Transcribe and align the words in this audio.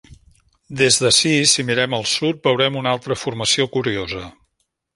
Des 0.79 0.95
d'ací, 1.01 1.33
si 1.51 1.65
mirem 1.67 1.93
al 1.99 2.07
sud, 2.13 2.41
veurem 2.49 2.81
una 2.81 2.95
altra 2.97 3.19
formació 3.25 3.69
curiosa: 3.77 4.27